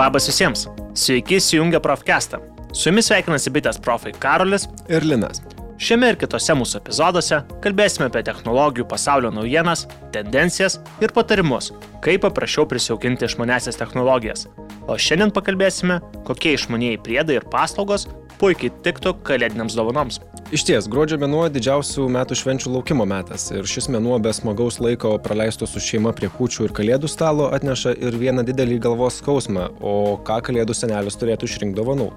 [0.00, 0.62] Labas visiems.
[0.94, 2.38] Sveiki įsijungę Profcastą.
[2.72, 5.42] Su jumis sveikinasi bitės profai Karolis ir Linas.
[5.76, 9.82] Šiame ir kitose mūsų epizoduose kalbėsime apie technologijų pasaulio naujienas,
[10.14, 11.68] tendencijas ir patarimus,
[12.06, 14.46] kaip paprasčiau prisijaukinti išmanesias technologijas.
[14.88, 18.08] O šiandien pakalbėsime, kokie išmanieji priedai ir paslaugos
[18.40, 20.22] puikiai tiktų kalėdiniams dovanoms.
[20.50, 25.12] Iš ties, gruodžio mėnuo didžiausių metų švenčių laukimo metas ir šis mėnuo be smagaus laiko
[25.22, 30.18] praleisto su šeima prie kūčių ir kalėdų stalo atneša ir vieną didelį galvos skausmą, o
[30.26, 32.10] ką kalėdų senelis turėtų išrinkti dovanų.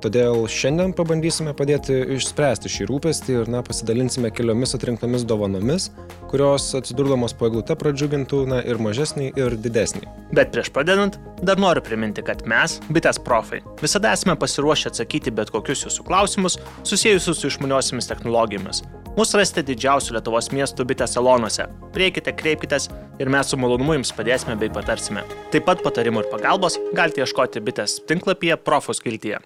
[0.00, 5.90] Todėl šiandien pabandysime padėti išspręsti šį rūpestį ir na, pasidalinsime keliomis atrinktomis dovanomis,
[6.30, 10.06] kurios atsidurdamos po eglute pradžiugintų na, ir mažesnį, ir didesnį.
[10.32, 15.52] Bet prieš pradedant, dar noriu priminti, kad mes, bitės profai, visada esame pasiruošę atsakyti bet
[15.52, 18.80] kokius jūsų klausimus susijusius su išmaniosiamis technologijomis.
[19.20, 21.66] Mūsų rasite didžiausių Lietuvos miestų bitės salonuose.
[21.92, 22.88] Prieikite, kreipkitės
[23.20, 25.26] ir mes su malonumu jums padėsime bei patarsime.
[25.52, 29.42] Taip pat patarimų ir pagalbos galite ieškoti bitės tinklapyje Profos kiltyje.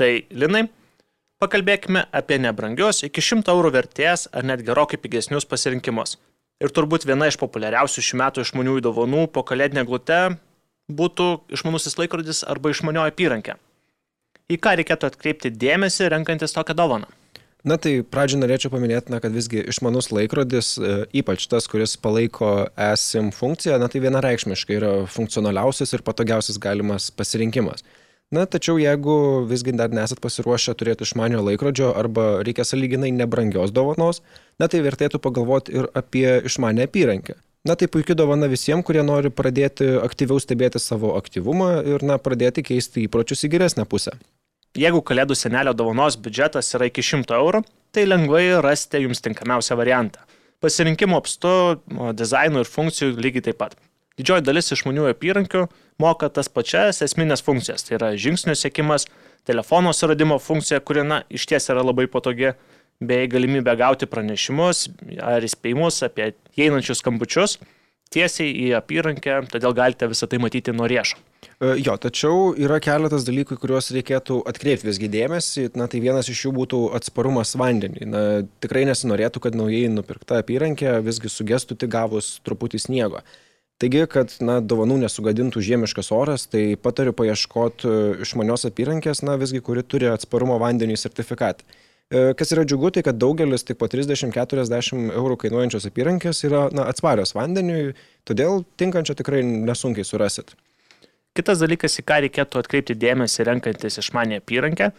[0.00, 0.62] Tai, Linai,
[1.42, 6.14] pakalbėkime apie nebrangios iki 100 eurų vertės ar net gerokai pigesnius pasirinkimus.
[6.60, 10.20] Ir turbūt viena iš populiariausių šių metų išmaniųjų dovanų po kalėdinę glutę
[10.88, 13.58] būtų išmanusis laikrodis arba išmanioji apyrankė.
[14.48, 17.12] Į ką reikėtų atkreipti dėmesį renkantis tokią dovaną?
[17.60, 22.70] Na tai pradžioje norėčiau paminėti, na, kad visgi išmanus laikrodis, e, ypač tas, kuris palaiko
[22.88, 27.84] esim funkciją, na tai vienareikšmiškai yra funkcionaliausias ir patogiausias galimas pasirinkimas.
[28.30, 34.22] Na, tačiau jeigu visgi dar nesat pasiruošę turėti išmanio laikrodžio arba reikia saliginai nebrangios dovanos,
[34.62, 37.34] na tai vertėtų pagalvoti ir apie išmanę apyrankę.
[37.66, 42.62] Na tai puikia dovana visiems, kurie nori pradėti aktyviau stebėti savo aktyvumą ir na, pradėti
[42.70, 44.14] keisti įpročius į geresnę pusę.
[44.78, 50.22] Jeigu kalėdų senelio dovanos biudžetas yra iki 100 eurų, tai lengvai rasite jums tinkamiausią variantą.
[50.62, 51.50] Pasirinkimo apstu,
[52.14, 53.74] dizaino ir funkcijų lygiai taip pat.
[54.20, 55.64] Didžioji dalis išmanių apyrankių
[56.02, 57.86] moka tas pačias esminės funkcijas.
[57.86, 59.08] Tai yra žingsnių sėkimas,
[59.48, 62.52] telefono suradimo funkcija, kuri, na, iš ties yra labai patogi,
[63.00, 64.90] bei galimybė gauti pranešimus
[65.24, 67.56] ar įspėjimus apie einančius skambučius
[68.10, 71.18] tiesiai į apyrankę, todėl galite visą tai matyti nuo riešo.
[71.62, 75.68] E, jo, tačiau yra keletas dalykų, kuriuos reikėtų atkreipti visgi dėmesį.
[75.78, 78.08] Na, tai vienas iš jų būtų atsparumas vandeniui.
[78.10, 78.24] Na,
[78.62, 83.22] tikrai nesinorėtų, kad naujai nupirkta apyrankė visgi sugestų tik gavus truputį sniego.
[83.80, 89.62] Taigi, kad na, dovanų nesugadintų žiemiškas oras, tai patariu paieškoti e, išmanios apyrankės, na visgi,
[89.64, 91.64] kuri turi atsparumo vandeniui sertifikatą.
[92.10, 96.84] E, kas yra džiugu, tai kad daugelis tik po 30-40 eurų kainuojančios apyrankės yra na,
[96.92, 97.94] atsparios vandeniui,
[98.28, 100.52] todėl tinkančio tikrai nesunkiai surasit.
[101.38, 104.90] Kitas dalykas, į ką reikėtų atkreipti dėmesį renkantis išmanę apyrankę,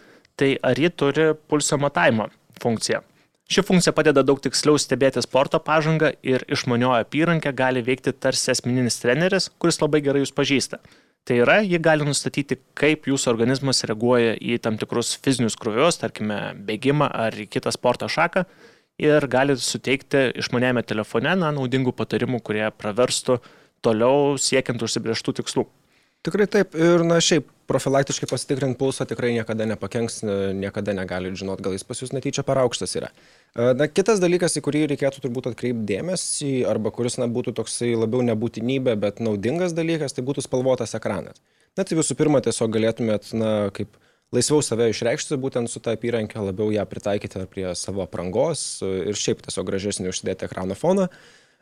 [0.42, 2.32] tai ar ji turi pulso matavimo
[2.64, 3.04] funkciją.
[3.52, 9.02] Ši funkcija padeda daug tiksliau stebėti sporto pažangą ir išmanioji apyrankė gali veikti tarsi asmeninis
[9.02, 10.80] treneris, kuris labai gerai jūs pažįsta.
[11.28, 16.40] Tai yra, ji gali nustatyti, kaip jūsų organizmas reaguoja į tam tikrus fizinius krūvius, tarkime,
[16.64, 18.46] bėgimą ar į kitą sporto šaką
[19.04, 23.42] ir gali suteikti išmanėjame telefone na, naudingų patarimų, kurie praverstų
[23.84, 25.68] toliau siekiant užsibrieštų tikslų.
[26.22, 30.20] Tikrai taip ir na šiaip profilaktiškai pasitikrinti pulsą tikrai niekada nepakenks,
[30.58, 33.10] niekada negali žinot, gal jis pas jūs netyčia per aukštas yra.
[33.56, 37.94] E, na, kitas dalykas, į kurį reikėtų turbūt atkreipti dėmesį, arba kuris na, būtų toksai
[37.96, 41.42] labiau nebūtinybė, bet naudingas dalykas, tai būtų spalvotas ekranas.
[41.80, 43.96] Na, tai visų pirma, tiesiog galėtumėt, na, kaip
[44.36, 49.42] laisviau save išreikšti, būtent su tą apyrankę, labiau ją pritaikyti prie savo aprangos ir šiaip
[49.48, 51.10] tiesiog gražesnį užsidėti ekrano foną.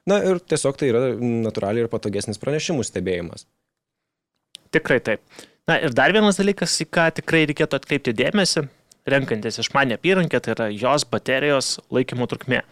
[0.10, 3.46] Na ir tiesiog tai yra natūraliai ir patogesnis pranešimų stebėjimas.
[4.76, 5.24] Tikrai taip.
[5.70, 8.66] Na ir dar vienas dalykas, į ką tikrai reikėtų atkreipti dėmesį,
[9.10, 12.64] renkantis išmanę apyrankę, tai yra jos baterijos laikymo trukmė.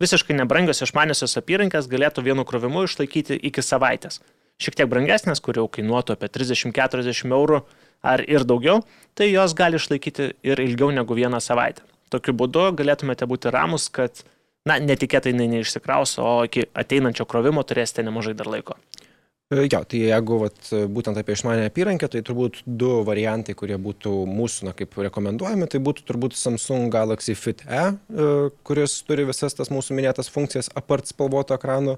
[0.00, 4.20] Visiškai nebrangios išmaniosios apyrankės galėtų vienu krovimu išlaikyti iki savaitės.
[4.60, 7.62] Šiek tiek brangesnės, kur jau kainuotų apie 30-40 eurų
[8.04, 8.82] ar ir daugiau,
[9.16, 11.84] tai jos gali išlaikyti ir ilgiau negu vieną savaitę.
[12.12, 14.22] Tokiu būdu galėtumėte būti ramus, kad,
[14.68, 18.76] na, netikėtai neišsikraus, o iki ateinančio krovimo turėsite nemažai dar laiko.
[19.46, 20.58] E, jo, tai jeigu vat,
[20.90, 25.78] būtent apie išmanę apyrankę, tai turbūt du variantai, kurie būtų mūsų, na, kaip rekomenduojami, tai
[25.86, 28.30] būtų turbūt Samsung Galaxy Fit E, e
[28.66, 31.94] kuris turi visas tas mūsų minėtas funkcijas apart spalvoto ekrano,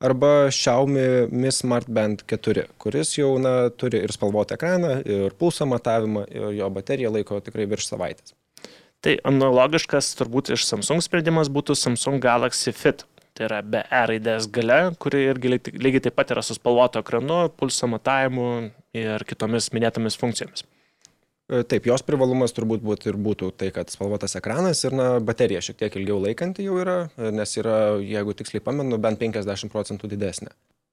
[0.00, 5.68] arba Xiaomi Mi Smart Band 4, kuris jau na, turi ir spalvotą ekraną, ir pulso
[5.68, 8.32] matavimą, ir jo baterija laiko tikrai virš savaitės.
[9.04, 13.04] Tai analogiškas turbūt iš Samsung sprendimas būtų Samsung Galaxy Fit
[13.36, 17.46] tai yra be E raidės gale, kuri irgi lygiai taip pat yra su spalvoto ekranu,
[17.56, 18.48] pulso matavimu
[18.96, 20.64] ir kitomis minėtomis funkcijomis.
[21.46, 25.60] E, taip, jos privalumas turbūt būt ir būtų tai, kad spalvotas ekranas ir na, baterija
[25.62, 26.96] šiek tiek ilgiau laikanti jau yra,
[27.30, 30.50] nes yra, jeigu tiksliai pamenu, bent 50 procentų didesnė.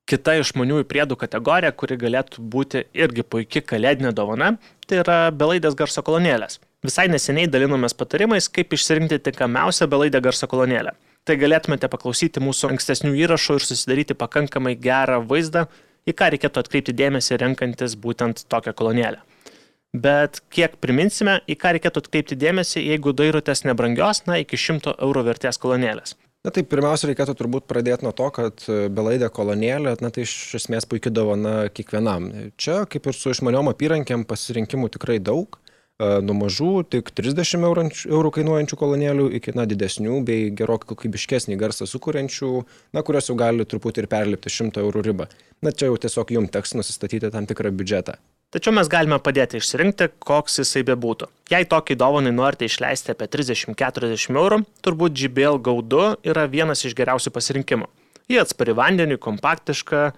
[0.10, 6.04] kita išmaniųjų priedų kategorija, kuri galėtų būti irgi puikia kalėdinė dovana, tai yra belaidės garso
[6.06, 6.60] kolonėlės.
[6.84, 10.92] Visai neseniai dalinomės patarimais, kaip išsirinkti tinkamiausią belaidę garso kolonėlę.
[11.24, 15.70] Tai galėtumėte paklausyti mūsų ankstesnių įrašų ir susidaryti pakankamai gerą vaizdą,
[16.04, 19.24] į ką reikėtų atkreipti dėmesį renkantis būtent tokią kolonėlę.
[19.96, 25.24] Bet kiek priminsime, į ką reikėtų atkreipti dėmesį, jeigu dairotės nebrangios, na, iki 100 eurų
[25.30, 26.18] vertės kolonėlės.
[26.44, 30.84] Na tai pirmiausia, reikėtų turbūt pradėti nuo to, kad belaidė kolonėlė, na tai iš esmės
[30.92, 32.28] puikia dovana kiekvienam.
[32.60, 35.56] Čia, kaip ir su išmaniom apyrankėm, pasirinkimų tikrai daug
[36.02, 42.52] nuo mažų tik 30 eurų kainuojančių kolonėlių iki na, didesnių bei gerokai kokybiškesnį garsą sukūrenčių,
[42.94, 45.30] na, kurios jau gali truputį ir perlipti 100 eurų ribą.
[45.62, 48.18] Na čia jau tiesiog jums teks nusistatyti tam tikrą biudžetą.
[48.54, 51.26] Tačiau mes galime padėti išsirinkti, koks jisai bebūtų.
[51.50, 57.34] Jei tokį dovanai norite išleisti apie 30-40 eurų, turbūt JBL Gaudu yra vienas iš geriausių
[57.34, 57.90] pasirinkimų.
[58.30, 60.12] Jie atspari vandeniui, kompaktiška,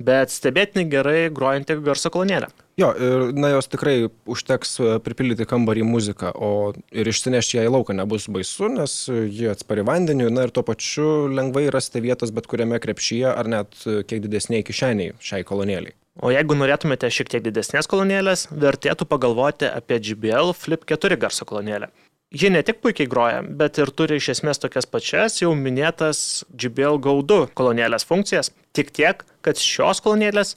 [0.00, 2.48] bet stebėtinai gerai grojanti garso kolonėlė.
[2.80, 7.72] Jo, ir na jos tikrai užteks e, pripildyti kambarį muziką, o ir išsinešti ją į
[7.76, 12.48] lauką nebus baisu, nes ji atspari vandeniu, na ir tuo pačiu lengvai rasti vietos bet
[12.50, 15.96] kuriame krepšyje ar net e, kiek didesniai kišeniai šiai kolonėliai.
[16.20, 21.88] O jeigu norėtumėte šiek tiek didesnės kolonėlės, vertėtų pagalvoti apie JBL Flip 4 garso kolonėlę.
[22.30, 27.00] Ji ne tik puikiai groja, bet ir turi iš esmės tokias pačias jau minėtas JBL
[27.02, 30.52] Go2 kolonėlės funkcijas, tik tiek, kad šios kolonėlės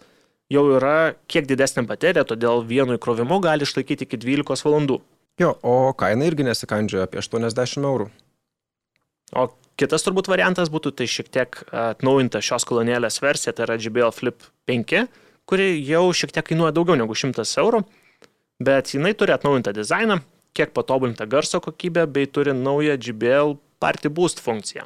[0.53, 4.99] jau yra kiek didesnė baterija, todėl vienu įkrovimu gali išlaikyti iki 12 valandų.
[5.41, 8.05] Jo, o kaina irgi nesikandžioja apie 80 eurų.
[9.33, 9.47] O
[9.81, 14.45] kitas turbūt variantas būtų tai šiek tiek atnaujinta šios kolonėlės versija, tai yra JBL Flip
[14.69, 15.07] 5,
[15.49, 17.81] kuri jau šiek tiek kainuoja daugiau negu 100 eurų,
[18.61, 20.19] bet jinai turi atnaujintą dizainą,
[20.53, 24.83] kiek patobulintą garso kokybę bei turi naują JBL Party Boost funkciją.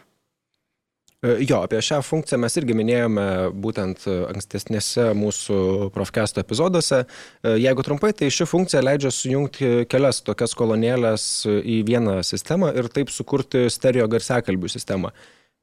[1.23, 3.25] E, jo, apie šią funkciją mes irgi minėjome
[3.57, 5.57] būtent ankstesnėse mūsų
[5.95, 6.99] profkesto epizoduose.
[7.03, 12.91] E, jeigu trumpai, tai ši funkcija leidžia sujungti kelias tokias kolonėlės į vieną sistemą ir
[12.93, 15.13] taip sukurti stereo garsiakalbių sistemą.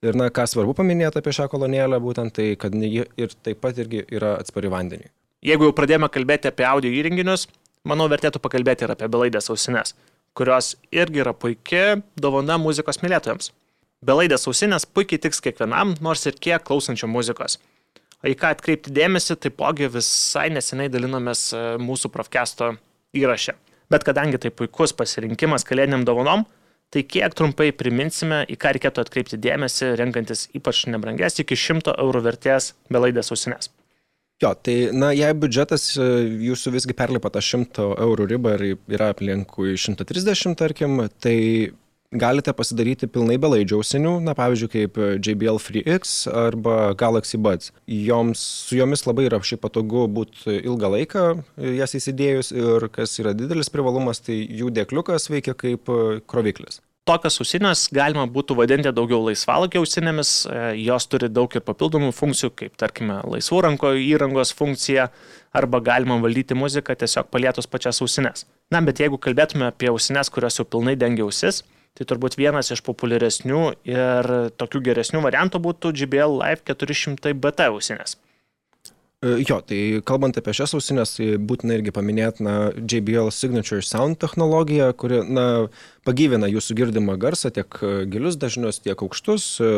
[0.04, 3.78] Ir na, ką svarbu paminėti apie šią kolonėlę, būtent tai, kad ji ir taip pat
[3.80, 5.08] irgi yra atspari vandeniui.
[5.44, 7.46] Jeigu jau pradėjome kalbėti apie audio įrenginius,
[7.88, 9.94] manau, vertėtų pakalbėti ir apie belaidės ausinės,
[10.36, 13.52] kurios irgi yra puikia dovana muzikos mylėtojams.
[14.04, 17.58] Belaidės ausinės puikiai tiks kiekvienam, nors ir kiek klausančio muzikos.
[18.24, 22.70] O į ką atkreipti dėmesį, taipogi visai neseniai dalinomės e, mūsų profkesto
[23.16, 23.54] įraše.
[23.92, 26.46] Bet kadangi tai puikus pasirinkimas kalėdiniam dovanom,
[26.92, 32.24] tai kiek trumpai priminsime, į ką reikėtų atkreipti dėmesį, renkantis ypač nebrangias iki 100 eurų
[32.28, 33.70] vertės belaidės ausinės.
[34.42, 36.04] Jo, tai na, jei biudžetas e,
[36.48, 41.36] jūsų visgi perlipa tą 100 eurų ribą ir yra aplinkui 130, tarkim, tai
[42.14, 47.70] galite pasidaryti pilnai belaidžių ausinių, na pavyzdžiui, kaip JBL Free X arba Galaxy Buds.
[47.86, 51.24] Joms, su jomis labai yra šiaip patogu būti ilgą laiką
[51.78, 55.90] jas įsidėjus ir kas yra didelis privalumas, tai jų dėkliukas veikia kaip
[56.30, 62.10] kroviklis tokias ausinės galima būtų vadinti daugiau laisvalokio ausinėmis, e, jos turi daug ir papildomų
[62.16, 65.10] funkcijų, kaip tarkime laisvų ranko įrangos funkcija,
[65.54, 68.46] arba galima valdyti muziką tiesiog palietus pačias ausinės.
[68.72, 71.62] Na, bet jeigu kalbėtume apie ausinės, kurios jau pilnai dengia ausis,
[71.94, 78.16] tai turbūt vienas iš populiaresnių ir tokių geresnių variantų būtų JBL Live 400 BT ausinės.
[79.24, 84.18] E, jo, tai kalbant apie šias ausinės, tai būtina irgi paminėti na, JBL Signature Sound
[84.20, 85.46] technologiją, kuri na,
[86.04, 89.70] pagyvina jūsų girdimą garsą, tiek e, gilius dažnius, tiek aukštus, e,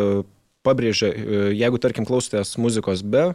[0.67, 1.13] pabrėžia,
[1.55, 3.29] jeigu tarkim klausotės muzikos be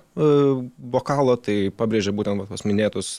[0.91, 3.13] vokalo, tai pabrėžia būtent tos minėtus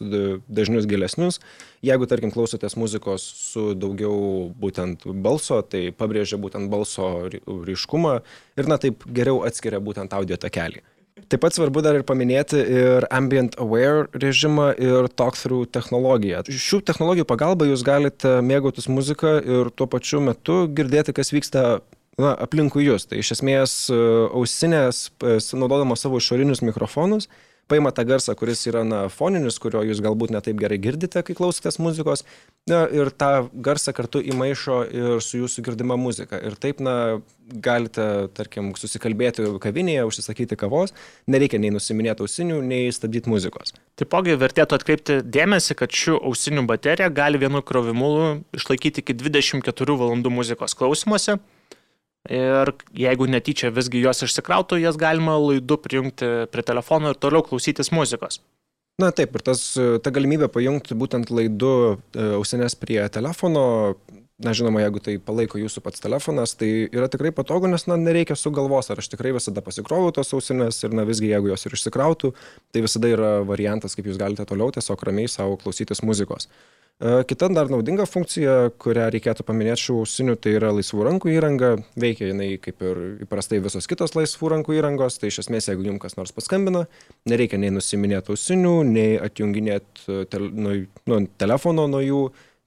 [0.52, 1.40] dažnius gilesnius.
[1.80, 8.18] Jeigu tarkim klausotės muzikos su daugiau būtent balso, tai pabrėžia būtent balso ryškumą
[8.60, 10.84] ir na taip geriau atskiria būtent audio takelį.
[11.28, 16.40] Taip pat svarbu dar ir paminėti ir ambient aware režimą ir talk-through technologiją.
[16.48, 21.82] Šių technologijų pagalba jūs galite mėgautis muziką ir tuo pačiu metu girdėti, kas vyksta
[22.20, 23.04] na, aplinkui jūs.
[23.10, 25.10] Tai iš esmės ausinės,
[25.52, 27.28] naudodamos savo išorinius mikrofonus,
[27.72, 31.80] paima tą garsą, kuris yra na, foninis, kurio jūs galbūt netaip gerai girdite, kai klausotės
[31.82, 32.26] muzikos,
[32.70, 36.38] na, ir tą garsą kartu įmaišo ir su jūsų girdima muzika.
[36.38, 37.22] Ir taip, na,
[37.64, 40.94] galite, tarkim, susikalbėti kavinėje, užsisakyti kavos,
[41.30, 43.74] nereikia nei nusiminėti ausinių, nei stabdyti muzikos.
[43.98, 48.12] Taipogi vertėtų atkreipti dėmesį, kad šių ausinių baterija gali vienu krovimu
[48.56, 51.40] išlaikyti iki 24 valandų muzikos klausimuose.
[52.30, 57.90] Ir jeigu netyčia visgi jos išsikrautų, jas galima laidu prijungti prie telefono ir toliau klausytis
[57.90, 58.38] muzikos.
[59.02, 59.62] Na taip, ir tas,
[60.04, 61.72] ta galimybė pajungti būtent laidu
[62.12, 63.64] e, ausinės prie telefono
[64.44, 68.36] na žinoma, jeigu tai palaiko jūsų pats telefonas, tai yra tikrai patogu, nes na, nereikia
[68.38, 71.78] su galvos, ar aš tikrai visada pasikroviau tos ausinės ir na visgi jeigu jos ir
[71.78, 72.34] išsikrautų,
[72.74, 76.50] tai visada yra variantas, kaip jūs galite toliau tiesiog ramiai savo klausytis muzikos.
[77.02, 81.70] E, kita dar naudinga funkcija, kurią reikėtų paminėti šių ausinių, tai yra laisvų rankų įranga.
[81.98, 85.18] Veikia jinai kaip ir įprastai visos kitos laisvų rankų įrangos.
[85.18, 86.84] Tai iš esmės, jeigu jums kas nors paskambina,
[87.26, 90.76] nereikia nei nusiminėti ausinių, nei atjunginėti e, tel, nu,
[91.10, 92.22] nu, telefono nuo jų.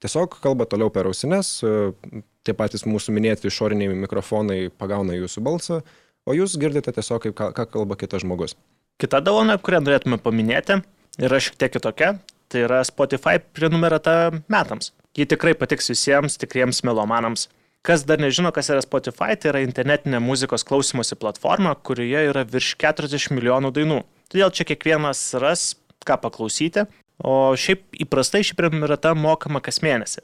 [0.05, 1.57] Tiesiog kalba toliau per ausines.
[1.65, 5.81] E, tie patys mūsų minėti išoriniai mikrofonai pagauna jūsų balsą,
[6.29, 8.53] o jūs girdite tiesiog, kaip, ką, kalba kitas žmogus.
[9.01, 10.77] Kita dovana, kurią norėtume paminėti,
[11.19, 12.13] yra šiek tiek kitokia
[12.47, 14.93] tai yra Spotify prenumerata metams.
[15.15, 17.47] Ji tikrai patiks visiems tikriems melomanams.
[17.85, 22.73] Kas dar nežino, kas yra Spotify, tai yra internetinė muzikos klausimosi platforma, kurioje yra virš
[22.81, 23.99] 40 milijonų dainų.
[24.31, 26.87] Todėl čia kiekvienas ras, ką paklausyti,
[27.23, 30.23] o šiaip įprastai ši prenumerata mokama kas mėnesį.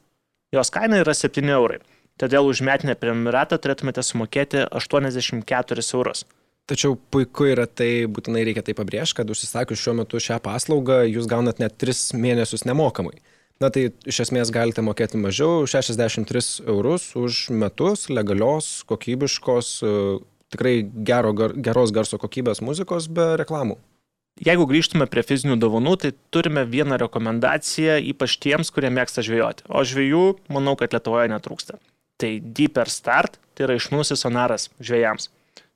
[0.56, 1.80] Jos kaina yra 7 eurai,
[2.20, 6.26] todėl už metinę prenumeratą turėtumėte sumokėti 84 eurus.
[6.70, 11.28] Tačiau puiku yra tai, būtinai reikia tai pabrėžti, kad užsisakius šiuo metu šią paslaugą jūs
[11.28, 13.18] gaunat net 3 mėnesius nemokamai.
[13.62, 19.92] Na tai iš esmės galite mokėti mažiau, 63 eurus už metus legalios, kokybiškos, e,
[20.54, 20.76] tikrai
[21.10, 23.78] gero, geros garso kokybės muzikos be reklamų.
[24.40, 29.68] Jeigu grįžtume prie fizinių dovanų, tai turime vieną rekomendaciją, ypač tiems, kurie mėgsta žvejoti.
[29.68, 31.78] O žvėjų, manau, kad Lietuvoje netrūksta.
[32.22, 35.28] Tai Deeper Start, tai yra išmanusis sonaras žvėjams.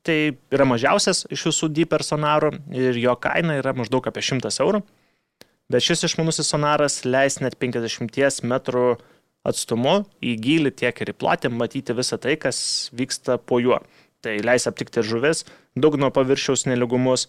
[0.05, 0.17] Tai
[0.53, 4.83] yra mažiausias iš visų D personarų ir jo kaina yra maždaug apie 100 eurų.
[5.73, 8.87] Bet šis išmanusis sonaras leis net 50 metrų
[9.45, 13.81] atstumu į gilį tiek ir į plotį matyti visą tai, kas vyksta po juo.
[14.25, 15.43] Tai leis aptikti žuvis,
[15.77, 17.27] dugno paviršiaus neligumus,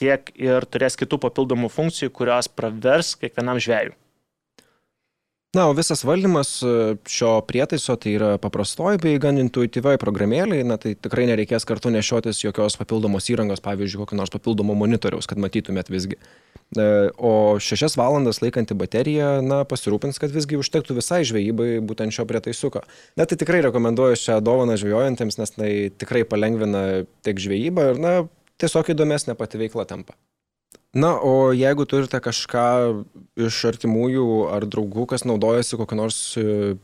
[0.00, 3.96] tiek ir turės kitų papildomų funkcijų, kurios pravers kiekvienam žvėjui.
[5.52, 6.68] Na, o visas valdymas e,
[7.12, 12.40] šio prietaiso tai yra paprastoji bei gan intuityviai programėlė, na tai tikrai nereikės kartu nešiotis
[12.40, 16.16] jokios papildomos įrangos, pavyzdžiui, kokio nors papildomo monitoriaus, kad matytumėt visgi.
[16.16, 16.86] E,
[17.20, 22.86] o šešias valandas laikanti baterija, na, pasirūpins, kad visgi užtektų visai žvejybai būtent šio prietaisuko.
[23.20, 28.14] Na, tai tikrai rekomenduoju šią dovaną žvejojantiems, nes tai tikrai palengvina tiek žvejybą ir, na,
[28.62, 30.16] tiesiog įdomesnė pati veikla tampa.
[30.92, 32.64] Na, o jeigu turite kažką
[33.40, 36.18] iš artimųjų ar draugų, kas naudojasi kokiu nors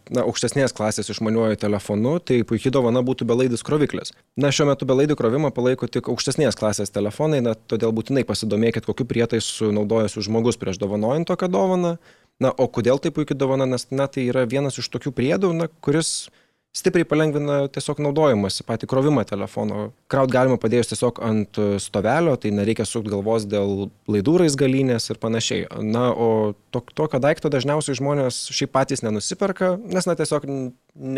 [0.08, 4.14] na, aukštesnės klasės išmaniuoju telefonu, tai puikiai dovana būtų belaidis kroviklis.
[4.40, 9.04] Na, šiuo metu belaidį krovimą palaiko tik aukštesnės klasės telefonai, na, todėl būtinai pasidomėkit, kokiu
[9.10, 11.98] prietaisu naudojasi žmogus prieš dovanojant tokią dovaną.
[12.40, 15.68] Na, o kodėl tai puikiai dovana, nes, na, tai yra vienas iš tokių priedų, na,
[15.84, 16.30] kuris
[16.76, 19.88] stipriai palengvina tiesiog naudojimąsi, patį krovimą telefono.
[20.10, 25.66] Kraut galima padėjus tiesiog ant stovelio, tai nereikia sukti galvos dėl laidų raizgalynės ir panašiai.
[25.82, 30.46] Na, o to, tokio daikto dažniausiai žmonės šiaip patys nenusiperka, nes na tiesiog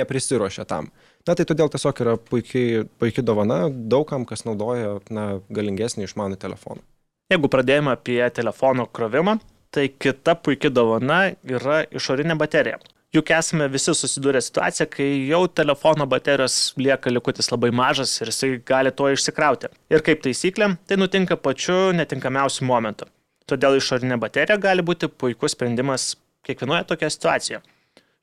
[0.01, 0.91] neprisiruošia tam.
[1.29, 6.85] Na tai todėl tiesiog yra puikiai, puikiai dovana daugam, kas naudoja na, galingesnį išmanų telefoną.
[7.31, 9.37] Jeigu pradėjome apie telefono krovimą,
[9.71, 12.81] tai kita puikia dovana yra išorinė baterija.
[13.11, 18.51] Juk esame visi susidūrę situaciją, kai jau telefono baterijos lieka likutis labai mažas ir jisai
[18.71, 19.67] gali to išsikrauti.
[19.91, 23.09] Ir kaip taisyklė, tai nutinka pačiu netinkamiausiu momentu.
[23.51, 26.13] Todėl išorinė baterija gali būti puikus sprendimas
[26.47, 27.61] kiekvienoje tokioje situacijoje.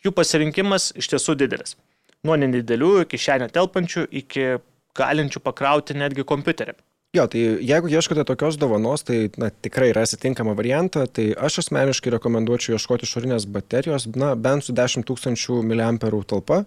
[0.08, 1.76] Jų pasirinkimas iš tiesų didelis.
[2.24, 4.54] Nuo nedidelių iki šiandien telpančių iki
[4.96, 6.80] galinčių pakrauti netgi kompiuterį.
[7.18, 12.14] Jo, tai jeigu ieškote tokios dovanos, tai na, tikrai rasite tinkamą variantą, tai aš asmeniškai
[12.14, 15.98] rekomenduočiau ieškoti išorinės baterijos, na, bent su 10 tūkstančių mAh
[16.30, 16.60] talpa.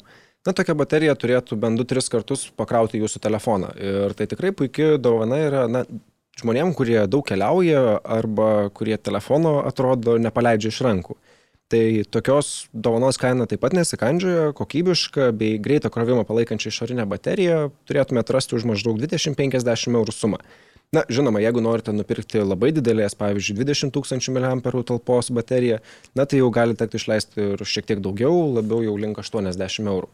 [0.47, 3.75] Na, tokia baterija turėtų bent 2-3 kartus pakrauti jūsų telefoną.
[3.79, 5.85] Ir tai tikrai puikia dovana yra, na,
[6.41, 11.19] žmonėm, kurie daug keliauja arba kurie telefono atrodo nepaleidžia iš rankų.
[11.71, 18.35] Tai tokios dovanos kaina taip pat nesikandžioja, kokybiška bei greitą krovimą palaikančią išorinę bateriją turėtumėte
[18.35, 20.41] rasti už maždaug 20-50 eurų sumą.
[20.91, 25.79] Na, žinoma, jeigu norite nupirkti labai didelės, pavyzdžiui, 20 tūkstančių mAh talpos bateriją,
[26.19, 30.11] na tai jau gali tekti išleisti ir šiek tiek daugiau, labiau jau link 80 eurų.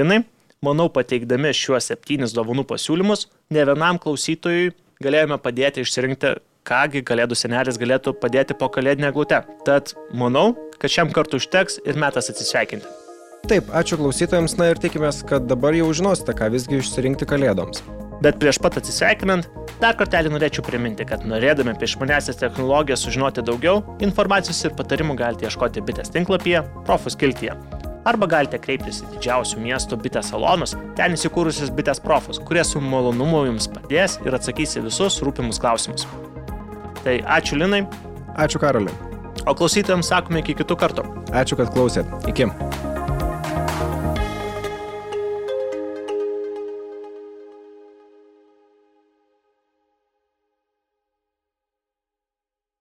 [0.00, 0.22] Linai,
[0.64, 4.72] manau, pateikdami šiuos septynis dovanų pasiūlymus, ne vienam klausytojui
[5.04, 9.42] galėjome padėti išsirinkti kągi kalėdų senelis galėtų padėti po kalėdinę glutę.
[9.66, 12.86] Tad manau, kad šiam kartu užteks ir metas atsisveikinti.
[13.46, 17.84] Taip, ačiū klausytojams, na ir tikimės, kad dabar jau žinosite, ką visgi išsirinkti kalėdoms.
[18.24, 19.46] Bet prieš pat atsisveikinant,
[19.82, 25.46] dar kartelį norėčiau priminti, kad norėdami apie išmanesias technologijas sužinoti daugiau, informacijos ir patarimų galite
[25.46, 27.54] ieškoti bitės tinklapyje, profus kiltyje.
[28.06, 33.44] Arba galite kreiptis į didžiausių miestų bitės salonus, ten įsikūrusius bitės profus, kurie su malonumu
[33.50, 36.06] jums padės ir atsakys į visus rūpimus klausimus.
[37.02, 37.84] Tai ačiū Linai.
[38.38, 39.05] Ačiū Karoliui.
[39.44, 41.08] O klausytojams sakome iki kitų kartų.
[41.36, 42.08] Ačiū, kad klausėt.
[42.30, 42.48] Iki.